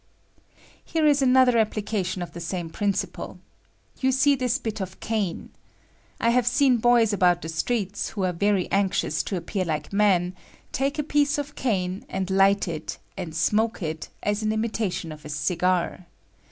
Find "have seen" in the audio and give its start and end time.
6.31-6.77